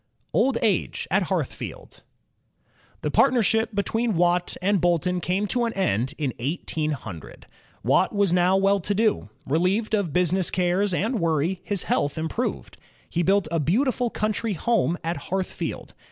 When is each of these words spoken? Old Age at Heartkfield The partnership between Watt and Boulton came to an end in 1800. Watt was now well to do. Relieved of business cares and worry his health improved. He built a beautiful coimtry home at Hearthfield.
Old 0.33 0.57
Age 0.63 1.07
at 1.11 1.25
Heartkfield 1.25 2.01
The 3.01 3.11
partnership 3.11 3.75
between 3.75 4.15
Watt 4.15 4.57
and 4.59 4.81
Boulton 4.81 5.21
came 5.21 5.45
to 5.49 5.65
an 5.65 5.73
end 5.73 6.15
in 6.17 6.33
1800. 6.39 7.45
Watt 7.83 8.11
was 8.11 8.33
now 8.33 8.57
well 8.57 8.79
to 8.79 8.95
do. 8.95 9.29
Relieved 9.45 9.93
of 9.93 10.11
business 10.11 10.49
cares 10.49 10.91
and 10.91 11.19
worry 11.19 11.61
his 11.63 11.83
health 11.83 12.17
improved. 12.17 12.77
He 13.11 13.21
built 13.21 13.47
a 13.51 13.59
beautiful 13.59 14.09
coimtry 14.09 14.55
home 14.55 14.97
at 15.03 15.17
Hearthfield. 15.17 15.91